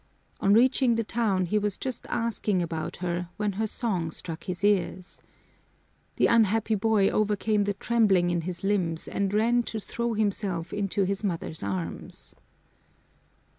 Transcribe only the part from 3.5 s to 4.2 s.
her song